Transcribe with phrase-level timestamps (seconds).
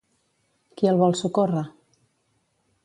[0.79, 1.65] Qui el vol socórrer?